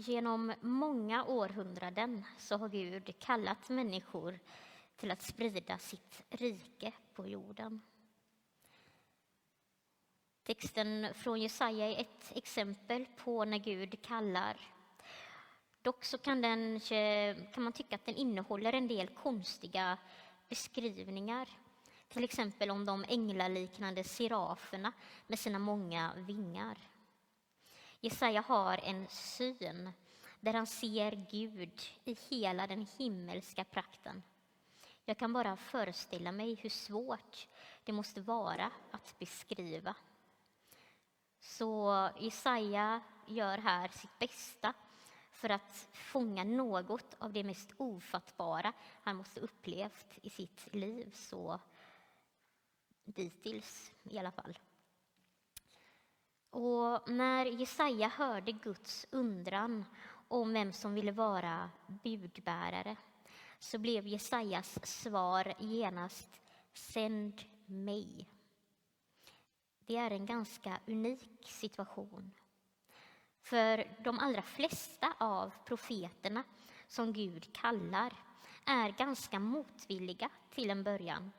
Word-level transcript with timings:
Genom 0.00 0.52
många 0.60 1.24
århundraden 1.24 2.24
så 2.38 2.56
har 2.56 2.68
Gud 2.68 3.14
kallat 3.18 3.68
människor 3.68 4.38
till 4.96 5.10
att 5.10 5.22
sprida 5.22 5.78
sitt 5.78 6.22
rike 6.30 6.92
på 7.14 7.28
jorden. 7.28 7.82
Texten 10.42 11.14
från 11.14 11.40
Jesaja 11.40 11.86
är 11.86 12.00
ett 12.00 12.32
exempel 12.36 13.06
på 13.24 13.44
när 13.44 13.58
Gud 13.58 14.02
kallar. 14.02 14.60
Dock 15.82 16.04
så 16.04 16.18
kan, 16.18 16.42
den, 16.42 16.80
kan 17.52 17.62
man 17.64 17.72
tycka 17.72 17.96
att 17.96 18.06
den 18.06 18.16
innehåller 18.16 18.72
en 18.72 18.88
del 18.88 19.08
konstiga 19.08 19.98
beskrivningar. 20.48 21.48
Till 22.08 22.24
exempel 22.24 22.70
om 22.70 22.86
de 22.86 23.04
änglaliknande 23.08 24.04
seraferna 24.04 24.92
med 25.26 25.38
sina 25.38 25.58
många 25.58 26.12
vingar. 26.16 26.78
Jesaja 28.00 28.40
har 28.40 28.80
en 28.84 29.08
syn 29.08 29.92
där 30.40 30.54
han 30.54 30.66
ser 30.66 31.26
Gud 31.30 31.82
i 32.04 32.16
hela 32.30 32.66
den 32.66 32.86
himmelska 32.98 33.64
prakten. 33.64 34.22
Jag 35.04 35.18
kan 35.18 35.32
bara 35.32 35.56
föreställa 35.56 36.32
mig 36.32 36.54
hur 36.54 36.70
svårt 36.70 37.48
det 37.84 37.92
måste 37.92 38.20
vara 38.20 38.70
att 38.90 39.18
beskriva. 39.18 39.94
Så 41.40 42.10
Jesaja 42.18 43.00
gör 43.26 43.58
här 43.58 43.88
sitt 43.88 44.18
bästa 44.18 44.74
för 45.30 45.50
att 45.50 45.88
fånga 45.92 46.44
något 46.44 47.16
av 47.18 47.32
det 47.32 47.44
mest 47.44 47.70
ofattbara 47.76 48.72
han 49.02 49.16
måste 49.16 49.40
upplevt 49.40 50.18
i 50.22 50.30
sitt 50.30 50.74
liv, 50.74 51.10
så 51.14 51.60
dittills 53.04 53.92
i 54.02 54.18
alla 54.18 54.32
fall. 54.32 54.58
Och 56.50 57.10
när 57.10 57.46
Jesaja 57.46 58.08
hörde 58.08 58.52
Guds 58.52 59.06
undran 59.10 59.84
om 60.28 60.52
vem 60.52 60.72
som 60.72 60.94
ville 60.94 61.12
vara 61.12 61.70
budbärare 61.86 62.96
så 63.58 63.78
blev 63.78 64.06
Jesajas 64.06 64.86
svar 64.86 65.54
genast 65.58 66.40
Sänd 66.72 67.42
mig. 67.66 68.26
Det 69.86 69.96
är 69.96 70.10
en 70.10 70.26
ganska 70.26 70.80
unik 70.86 71.40
situation. 71.44 72.34
För 73.40 73.96
de 74.04 74.18
allra 74.18 74.42
flesta 74.42 75.14
av 75.18 75.52
profeterna 75.64 76.44
som 76.86 77.12
Gud 77.12 77.52
kallar 77.52 78.12
är 78.64 78.90
ganska 78.90 79.38
motvilliga 79.38 80.30
till 80.50 80.70
en 80.70 80.82
början. 80.82 81.32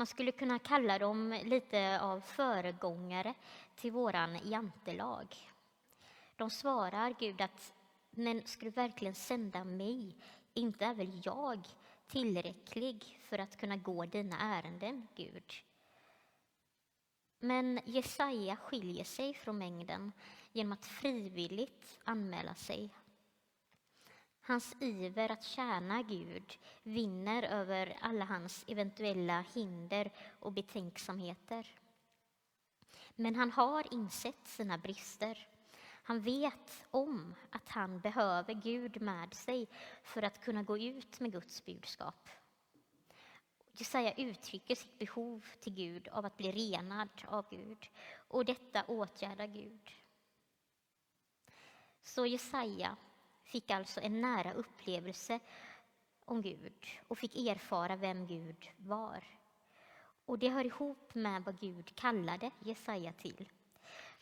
Man 0.00 0.06
skulle 0.06 0.32
kunna 0.32 0.58
kalla 0.58 0.98
dem 0.98 1.40
lite 1.44 2.00
av 2.00 2.20
föregångare 2.20 3.34
till 3.76 3.92
våran 3.92 4.38
jantelag. 4.44 5.36
De 6.36 6.50
svarar 6.50 7.14
Gud 7.18 7.40
att 7.40 7.72
men 8.10 8.46
ska 8.46 8.64
du 8.64 8.70
verkligen 8.70 9.14
sända 9.14 9.64
mig? 9.64 10.16
Inte 10.54 10.84
är 10.84 10.94
väl 10.94 11.20
jag 11.24 11.68
tillräcklig 12.06 13.18
för 13.28 13.38
att 13.38 13.56
kunna 13.56 13.76
gå 13.76 14.06
dina 14.06 14.40
ärenden, 14.40 15.06
Gud? 15.16 15.52
Men 17.38 17.80
Jesaja 17.84 18.56
skiljer 18.56 19.04
sig 19.04 19.34
från 19.34 19.58
mängden 19.58 20.12
genom 20.52 20.72
att 20.72 20.86
frivilligt 20.86 21.98
anmäla 22.04 22.54
sig. 22.54 22.90
Hans 24.50 24.76
iver 24.80 25.32
att 25.32 25.44
tjäna 25.44 26.02
Gud 26.02 26.58
vinner 26.82 27.42
över 27.42 27.96
alla 28.00 28.24
hans 28.24 28.64
eventuella 28.68 29.44
hinder 29.54 30.10
och 30.40 30.52
betänksamheter. 30.52 31.66
Men 33.16 33.36
han 33.36 33.50
har 33.50 33.94
insett 33.94 34.48
sina 34.48 34.78
brister. 34.78 35.48
Han 36.02 36.20
vet 36.20 36.86
om 36.90 37.34
att 37.50 37.68
han 37.68 38.00
behöver 38.00 38.54
Gud 38.54 39.02
med 39.02 39.34
sig 39.34 39.68
för 40.02 40.22
att 40.22 40.40
kunna 40.40 40.62
gå 40.62 40.78
ut 40.78 41.20
med 41.20 41.32
Guds 41.32 41.64
budskap. 41.64 42.28
Jesaja 43.72 44.14
uttrycker 44.14 44.74
sitt 44.74 44.98
behov 44.98 45.46
till 45.60 45.74
Gud 45.74 46.08
av 46.08 46.26
att 46.26 46.36
bli 46.36 46.52
renad 46.52 47.22
av 47.26 47.46
Gud 47.50 47.88
och 48.28 48.44
detta 48.44 48.84
åtgärdar 48.84 49.46
Gud. 49.46 49.90
Så 52.02 52.26
Jesaja 52.26 52.96
fick 53.50 53.70
alltså 53.70 54.00
en 54.00 54.20
nära 54.20 54.52
upplevelse 54.52 55.40
om 56.24 56.42
Gud 56.42 56.86
och 57.08 57.18
fick 57.18 57.36
erfara 57.36 57.96
vem 57.96 58.26
Gud 58.26 58.68
var. 58.76 59.24
Och 60.24 60.38
det 60.38 60.48
hör 60.48 60.64
ihop 60.64 61.14
med 61.14 61.44
vad 61.44 61.60
Gud 61.60 61.94
kallade 61.94 62.50
Jesaja 62.60 63.12
till. 63.12 63.48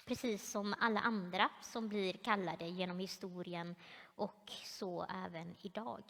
Precis 0.05 0.51
som 0.51 0.75
alla 0.79 1.01
andra 1.01 1.51
som 1.63 1.89
blir 1.89 2.13
kallade 2.13 2.69
genom 2.69 2.99
historien 2.99 3.75
och 4.03 4.53
så 4.65 5.07
även 5.25 5.57
idag. 5.63 6.05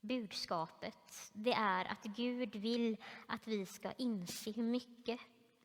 Budskapet, 0.00 1.30
det 1.32 1.52
är 1.52 1.84
att 1.84 2.02
Gud 2.04 2.56
vill 2.56 2.96
att 3.26 3.48
vi 3.48 3.66
ska 3.66 3.92
inse 3.92 4.50
hur 4.50 4.62
mycket 4.62 5.20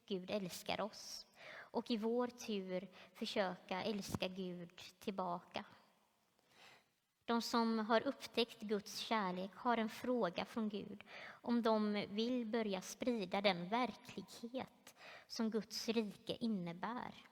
Gud 0.05 0.29
älskar 0.29 0.81
oss 0.81 1.25
och 1.71 1.91
i 1.91 1.97
vår 1.97 2.27
tur 2.27 2.87
försöka 3.13 3.83
älska 3.83 4.27
Gud 4.27 4.81
tillbaka. 4.99 5.65
De 7.25 7.41
som 7.41 7.79
har 7.79 8.07
upptäckt 8.07 8.61
Guds 8.61 8.97
kärlek 8.97 9.51
har 9.55 9.77
en 9.77 9.89
fråga 9.89 10.45
från 10.45 10.69
Gud 10.69 11.03
om 11.27 11.61
de 11.61 12.05
vill 12.09 12.45
börja 12.45 12.81
sprida 12.81 13.41
den 13.41 13.69
verklighet 13.69 14.95
som 15.27 15.49
Guds 15.49 15.87
rike 15.87 16.37
innebär. 16.39 17.23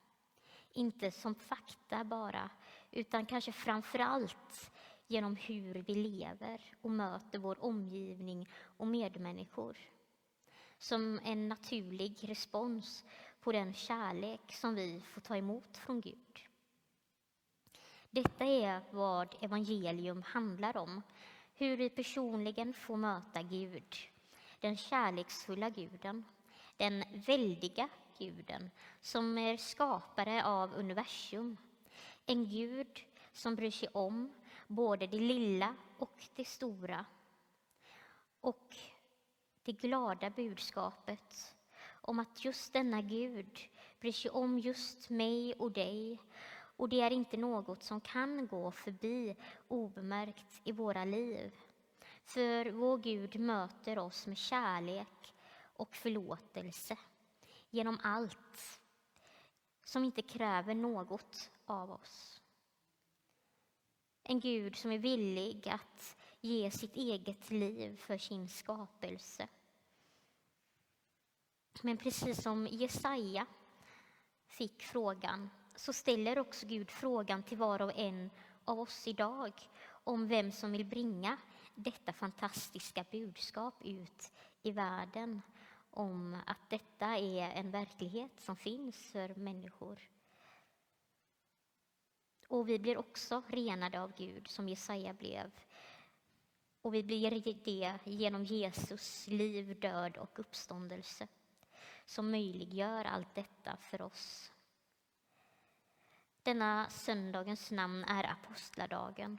Inte 0.73 1.11
som 1.11 1.35
fakta 1.35 2.03
bara, 2.03 2.49
utan 2.91 3.25
kanske 3.25 3.51
framför 3.51 3.99
allt 3.99 4.71
genom 5.07 5.35
hur 5.35 5.73
vi 5.73 5.95
lever 5.95 6.61
och 6.81 6.91
möter 6.91 7.39
vår 7.39 7.63
omgivning 7.63 8.49
och 8.77 8.87
medmänniskor. 8.87 9.77
Som 10.77 11.19
en 11.23 11.49
naturlig 11.49 12.29
respons 12.29 13.05
på 13.45 13.51
den 13.51 13.73
kärlek 13.73 14.41
som 14.53 14.75
vi 14.75 15.01
får 15.13 15.21
ta 15.21 15.37
emot 15.37 15.77
från 15.77 16.01
Gud. 16.01 16.39
Detta 18.09 18.45
är 18.45 18.81
vad 18.91 19.35
evangelium 19.41 20.21
handlar 20.21 20.77
om. 20.77 21.01
Hur 21.53 21.77
vi 21.77 21.89
personligen 21.89 22.73
får 22.73 22.97
möta 22.97 23.41
Gud, 23.41 23.95
den 24.59 24.77
kärleksfulla 24.77 25.69
guden, 25.69 26.25
den 26.77 27.03
väldiga 27.11 27.89
guden 28.17 28.71
som 29.01 29.37
är 29.37 29.57
skapare 29.57 30.45
av 30.45 30.73
universum. 30.73 31.57
En 32.25 32.49
Gud 32.49 33.05
som 33.31 33.55
bryr 33.55 33.71
sig 33.71 33.89
om 33.93 34.33
både 34.67 35.07
det 35.07 35.19
lilla 35.19 35.75
och 35.97 36.23
det 36.35 36.45
stora. 36.45 37.05
Och 38.41 38.77
det 39.63 39.71
glada 39.71 40.29
budskapet 40.29 41.55
om 42.07 42.19
att 42.19 42.45
just 42.45 42.73
denna 42.73 43.01
Gud 43.01 43.59
bryr 43.99 44.11
sig 44.11 44.31
om 44.31 44.59
just 44.59 45.09
mig 45.09 45.53
och 45.53 45.71
dig 45.71 46.19
och 46.77 46.89
det 46.89 47.01
är 47.01 47.11
inte 47.11 47.37
något 47.37 47.83
som 47.83 48.01
kan 48.01 48.47
gå 48.47 48.71
förbi 48.71 49.35
obemärkt 49.67 50.61
i 50.63 50.71
våra 50.71 51.05
liv. 51.05 51.51
För 52.23 52.71
vår 52.71 52.97
Gud 52.97 53.39
möter 53.39 53.99
oss 53.99 54.27
med 54.27 54.37
kärlek 54.37 55.33
och 55.75 55.95
förlåtelse 55.95 56.97
genom 57.69 57.99
allt 58.03 58.81
som 59.83 60.03
inte 60.03 60.21
kräver 60.21 60.75
något 60.75 61.49
av 61.65 61.91
oss. 61.91 62.41
En 64.23 64.39
Gud 64.39 64.75
som 64.75 64.91
är 64.91 64.99
villig 64.99 65.69
att 65.69 66.17
ge 66.41 66.71
sitt 66.71 66.95
eget 66.95 67.51
liv 67.51 67.97
för 67.97 68.17
sin 68.17 68.49
skapelse. 68.49 69.47
Men 71.81 71.97
precis 71.97 72.41
som 72.41 72.67
Jesaja 72.67 73.45
fick 74.47 74.83
frågan 74.83 75.49
så 75.75 75.93
ställer 75.93 76.39
också 76.39 76.65
Gud 76.65 76.89
frågan 76.89 77.43
till 77.43 77.57
var 77.57 77.81
och 77.81 77.97
en 77.99 78.29
av 78.65 78.79
oss 78.79 79.07
idag 79.07 79.51
om 79.87 80.27
vem 80.27 80.51
som 80.51 80.71
vill 80.71 80.85
bringa 80.85 81.37
detta 81.75 82.13
fantastiska 82.13 83.05
budskap 83.11 83.73
ut 83.83 84.31
i 84.61 84.71
världen 84.71 85.41
om 85.91 86.37
att 86.45 86.69
detta 86.69 87.05
är 87.05 87.51
en 87.51 87.71
verklighet 87.71 88.31
som 88.39 88.55
finns 88.55 89.11
för 89.11 89.35
människor. 89.35 89.99
Och 92.47 92.69
vi 92.69 92.79
blir 92.79 92.97
också 92.97 93.43
renade 93.47 94.01
av 94.01 94.13
Gud, 94.17 94.47
som 94.47 94.69
Jesaja 94.69 95.13
blev. 95.13 95.51
Och 96.81 96.93
vi 96.93 97.03
blir 97.03 97.31
det 97.31 98.11
genom 98.11 98.45
Jesus 98.45 99.27
liv, 99.27 99.79
död 99.79 100.17
och 100.17 100.39
uppståndelse 100.39 101.27
som 102.05 102.31
möjliggör 102.31 103.05
allt 103.05 103.35
detta 103.35 103.77
för 103.77 104.01
oss. 104.01 104.51
Denna 106.43 106.89
söndagens 106.89 107.71
namn 107.71 108.03
är 108.03 108.23
apostladagen. 108.23 109.37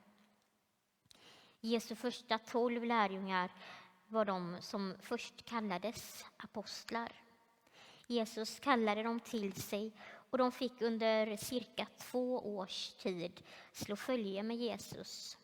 Jesu 1.61 1.95
första 1.95 2.39
tolv 2.39 2.85
lärjungar 2.85 3.51
var 4.07 4.25
de 4.25 4.57
som 4.61 4.95
först 5.01 5.45
kallades 5.45 6.25
apostlar. 6.37 7.13
Jesus 8.07 8.61
kallade 8.61 9.03
dem 9.03 9.21
till 9.21 9.53
sig 9.53 9.93
och 10.31 10.39
de 10.39 10.53
fick 10.53 10.83
under 10.83 11.37
cirka 11.37 11.87
två 11.99 12.57
års 12.57 12.91
tid 12.91 13.43
slå 13.73 13.97
följe 13.97 14.43
med 14.43 14.57
Jesus. 14.57 15.39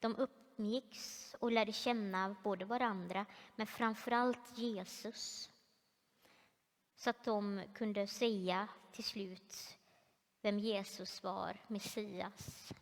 De 0.00 0.16
uppgicks 0.16 1.34
och 1.40 1.52
lärde 1.52 1.72
känna 1.72 2.36
både 2.42 2.64
varandra, 2.64 3.26
men 3.56 3.66
framför 3.66 4.10
allt 4.10 4.58
Jesus. 4.58 5.50
Så 7.06 7.10
att 7.10 7.24
de 7.24 7.62
kunde 7.74 8.06
säga 8.06 8.68
till 8.92 9.04
slut 9.04 9.78
vem 10.42 10.58
Jesus 10.58 11.22
var, 11.22 11.56
Messias. 11.66 12.72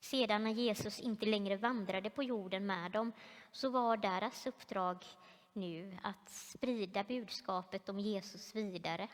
Sedan 0.00 0.44
när 0.44 0.50
Jesus 0.50 1.00
inte 1.00 1.26
längre 1.26 1.56
vandrade 1.56 2.10
på 2.10 2.22
jorden 2.22 2.66
med 2.66 2.90
dem 2.90 3.12
så 3.52 3.68
var 3.68 3.96
deras 3.96 4.46
uppdrag 4.46 5.04
nu 5.52 5.98
att 6.02 6.30
sprida 6.30 7.04
budskapet 7.04 7.88
om 7.88 7.98
Jesus 7.98 8.54
vidare. 8.54 9.08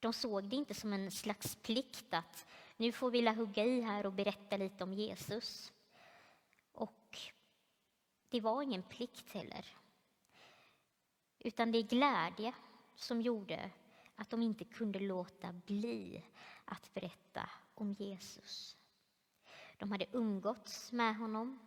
De 0.00 0.12
såg 0.12 0.44
det 0.44 0.56
inte 0.56 0.74
som 0.74 0.92
en 0.92 1.10
slags 1.10 1.56
plikt 1.56 2.14
att 2.14 2.46
nu 2.76 2.92
får 2.92 3.10
vi 3.10 3.28
hugga 3.28 3.64
i 3.64 3.80
här 3.80 4.06
och 4.06 4.12
berätta 4.12 4.56
lite 4.56 4.84
om 4.84 4.92
Jesus. 4.92 5.72
Och 6.72 7.18
det 8.28 8.40
var 8.40 8.62
ingen 8.62 8.82
plikt 8.82 9.30
heller. 9.30 9.81
Utan 11.44 11.72
det 11.72 11.78
är 11.78 11.82
glädje 11.82 12.54
som 12.94 13.20
gjorde 13.20 13.70
att 14.16 14.30
de 14.30 14.42
inte 14.42 14.64
kunde 14.64 14.98
låta 14.98 15.52
bli 15.52 16.24
att 16.64 16.94
berätta 16.94 17.50
om 17.74 17.92
Jesus. 17.92 18.76
De 19.78 19.90
hade 19.90 20.06
umgåtts 20.12 20.92
med 20.92 21.16
honom 21.16 21.58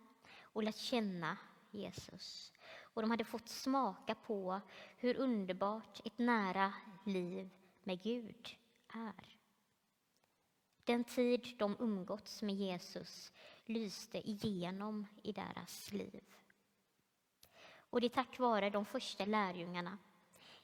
och 0.41 0.63
lärt 0.63 0.77
känna 0.77 1.37
Jesus. 1.71 2.53
Och 2.81 3.01
de 3.01 3.11
hade 3.11 3.23
fått 3.23 3.49
smaka 3.49 4.15
på 4.15 4.61
hur 4.97 5.17
underbart 5.17 6.01
ett 6.05 6.17
nära 6.17 6.73
liv 7.05 7.49
med 7.83 8.01
Gud 8.01 8.57
är. 8.87 9.37
Den 10.83 11.03
tid 11.03 11.55
de 11.57 11.75
umgåtts 11.79 12.41
med 12.41 12.55
Jesus 12.55 13.31
lyste 13.65 14.29
igenom 14.29 15.07
i 15.23 15.31
deras 15.31 15.91
liv. 15.91 16.23
Och 17.89 18.01
det 18.01 18.07
är 18.07 18.09
tack 18.09 18.39
vare 18.39 18.69
de 18.69 18.85
första 18.85 19.25
lärjungarna, 19.25 19.97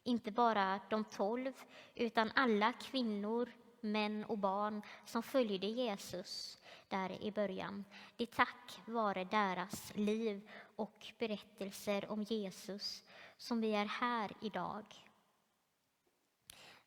inte 0.04 0.32
bara 0.32 0.80
de 0.90 1.04
tolv, 1.04 1.54
utan 1.96 2.32
alla 2.36 2.74
kvinnor, 2.74 3.52
män 3.82 4.26
och 4.26 4.38
barn 4.38 4.82
som 5.06 5.24
följde 5.24 5.68
Jesus 5.68 6.58
där 6.88 7.24
i 7.24 7.32
början. 7.32 7.86
Det 8.18 8.24
är 8.24 8.28
tack 8.28 8.80
vare 8.86 9.24
deras 9.24 9.92
liv 9.96 10.50
och 10.76 11.14
berättelser 11.20 12.12
om 12.12 12.24
Jesus 12.24 13.04
som 13.38 13.62
vi 13.62 13.72
är 13.72 13.86
här 13.86 14.32
idag. 14.42 14.86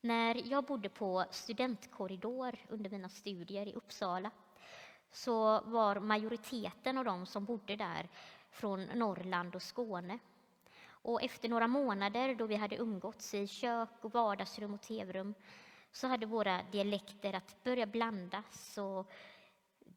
När 0.01 0.51
jag 0.51 0.65
bodde 0.65 0.89
på 0.89 1.25
studentkorridor 1.31 2.57
under 2.69 2.91
mina 2.91 3.09
studier 3.09 3.67
i 3.67 3.73
Uppsala 3.73 4.31
så 5.11 5.61
var 5.61 6.01
majoriteten 6.01 6.99
av 6.99 7.05
de 7.05 7.27
som 7.27 7.45
bodde 7.45 7.77
där 7.77 8.09
från 8.55 8.85
Norrland 8.85 9.55
och 9.55 9.63
Skåne. 9.63 10.19
Och 10.87 11.23
efter 11.23 11.49
några 11.49 11.67
månader 11.67 12.35
då 12.35 12.47
vi 12.47 12.55
hade 12.55 12.77
umgåtts 12.77 13.35
i 13.35 13.47
kök, 13.47 13.89
och 14.01 14.13
vardagsrum 14.13 14.75
och 14.75 14.81
tv-rum 14.81 15.35
så 15.93 16.07
hade 16.07 16.27
våra 16.27 16.63
dialekter 16.63 17.33
att 17.33 17.65
börja 17.65 17.87
blandas 17.87 18.79
och 18.79 19.13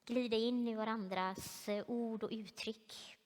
glida 0.06 0.38
in 0.38 0.68
i 0.68 0.75
varandras 0.75 1.69
eh, 1.69 1.83
ord 1.88 2.24
och 2.24 2.30
uttryck. 2.31 3.18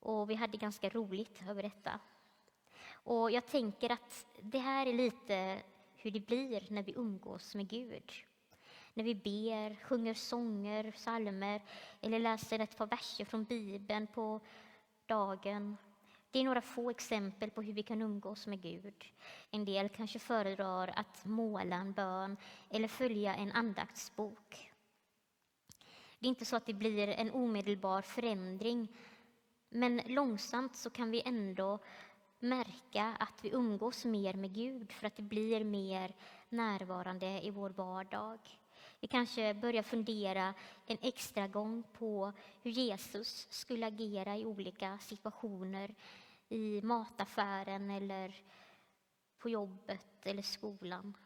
Och 0.00 0.30
vi 0.30 0.34
hade 0.34 0.56
ganska 0.56 0.88
roligt 0.88 1.42
över 1.48 1.62
detta. 1.62 2.00
Och 2.90 3.30
jag 3.30 3.46
tänker 3.46 3.92
att 3.92 4.26
det 4.40 4.58
här 4.58 4.86
är 4.86 4.92
lite 4.92 5.62
hur 5.96 6.10
det 6.10 6.20
blir 6.20 6.66
när 6.70 6.82
vi 6.82 6.92
umgås 6.96 7.54
med 7.54 7.68
Gud. 7.68 8.12
När 8.98 9.04
vi 9.04 9.14
ber, 9.14 9.84
sjunger 9.84 10.14
sånger, 10.14 10.90
psalmer 10.90 11.62
eller 12.00 12.18
läser 12.18 12.58
ett 12.58 12.76
par 12.76 12.86
verser 12.86 13.24
från 13.24 13.44
Bibeln 13.44 14.06
på 14.06 14.40
dagen. 15.06 15.76
Det 16.30 16.38
är 16.38 16.44
några 16.44 16.60
få 16.60 16.90
exempel 16.90 17.50
på 17.50 17.62
hur 17.62 17.72
vi 17.72 17.82
kan 17.82 18.02
umgås 18.02 18.46
med 18.46 18.62
Gud. 18.62 19.04
En 19.50 19.64
del 19.64 19.88
kanske 19.88 20.18
föredrar 20.18 20.92
att 20.96 21.24
måla 21.24 21.76
en 21.76 21.92
bön 21.92 22.36
eller 22.70 22.88
följa 22.88 23.34
en 23.34 23.52
andaktsbok. 23.52 24.72
Det 26.18 26.26
är 26.26 26.28
inte 26.28 26.44
så 26.44 26.56
att 26.56 26.66
det 26.66 26.74
blir 26.74 27.08
en 27.08 27.30
omedelbar 27.30 28.02
förändring, 28.02 28.88
men 29.68 30.00
långsamt 30.06 30.76
så 30.76 30.90
kan 30.90 31.10
vi 31.10 31.22
ändå 31.24 31.78
märka 32.38 33.16
att 33.20 33.44
vi 33.44 33.50
umgås 33.50 34.04
mer 34.04 34.34
med 34.34 34.54
Gud 34.54 34.92
för 34.92 35.06
att 35.06 35.16
det 35.16 35.22
blir 35.22 35.64
mer 35.64 36.14
närvarande 36.48 37.40
i 37.46 37.50
vår 37.50 37.70
vardag. 37.70 38.38
Vi 39.00 39.08
kanske 39.08 39.54
börjar 39.54 39.82
fundera 39.82 40.54
en 40.86 40.98
extra 41.02 41.48
gång 41.48 41.82
på 41.92 42.32
hur 42.62 42.70
Jesus 42.70 43.46
skulle 43.50 43.86
agera 43.86 44.36
i 44.36 44.44
olika 44.44 44.98
situationer 44.98 45.94
i 46.48 46.82
mataffären 46.82 47.90
eller 47.90 48.42
på 49.38 49.48
jobbet 49.48 50.26
eller 50.26 50.42
skolan. 50.42 51.16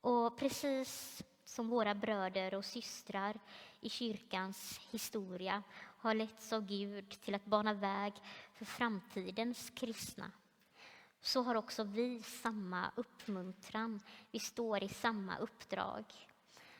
Och 0.00 0.38
precis 0.38 1.22
som 1.44 1.68
våra 1.68 1.94
bröder 1.94 2.54
och 2.54 2.64
systrar 2.64 3.40
i 3.80 3.88
kyrkans 3.88 4.80
historia 4.90 5.62
har 5.76 6.14
letts 6.14 6.52
av 6.52 6.66
Gud 6.66 7.10
till 7.20 7.34
att 7.34 7.44
bana 7.44 7.74
väg 7.74 8.12
för 8.54 8.64
framtidens 8.64 9.70
kristna 9.70 10.32
så 11.20 11.42
har 11.42 11.54
också 11.54 11.84
vi 11.84 12.22
samma 12.22 12.90
uppmuntran. 12.96 14.00
Vi 14.30 14.38
står 14.38 14.84
i 14.84 14.88
samma 14.88 15.38
uppdrag. 15.38 16.04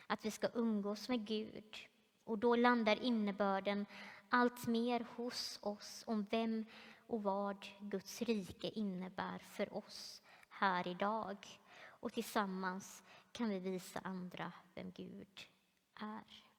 Att 0.06 0.25
vi 0.25 0.31
ska 0.31 0.48
umgås 0.54 1.08
med 1.08 1.26
Gud. 1.26 1.76
Och 2.25 2.38
då 2.38 2.56
landar 2.56 3.02
innebörden 3.02 3.87
allt 4.28 4.66
mer 4.66 5.06
hos 5.16 5.58
oss 5.62 6.04
om 6.06 6.26
vem 6.31 6.66
och 7.06 7.22
vad 7.22 7.66
Guds 7.81 8.22
rike 8.22 8.69
innebär 8.69 9.38
för 9.38 9.76
oss 9.76 10.22
här 10.48 10.88
idag. 10.88 11.60
Och 11.82 12.12
tillsammans 12.12 13.02
kan 13.32 13.48
vi 13.48 13.58
visa 13.58 14.00
andra 14.04 14.52
vem 14.75 14.90
Gud 14.90 15.46
är. 15.94 16.50